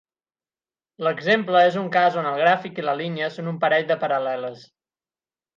L'exemple 1.07 1.61
és 1.67 1.77
un 1.83 1.91
cas 1.97 2.17
on 2.23 2.29
el 2.31 2.41
gràfic 2.45 2.81
i 2.83 2.87
la 2.89 2.97
línia 3.05 3.31
són 3.37 3.53
un 3.55 3.63
parell 3.67 3.89
de 3.93 3.99
paral·leles. 4.07 4.69